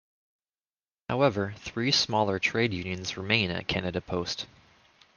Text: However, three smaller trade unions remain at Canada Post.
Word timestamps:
However, 1.09 1.53
three 1.57 1.91
smaller 1.91 2.39
trade 2.39 2.73
unions 2.73 3.17
remain 3.17 3.51
at 3.51 3.67
Canada 3.67 4.01
Post. 4.01 4.47